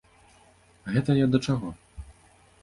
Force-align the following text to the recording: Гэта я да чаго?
Гэта 0.95 1.17
я 1.19 1.27
да 1.35 1.43
чаго? 1.49 1.69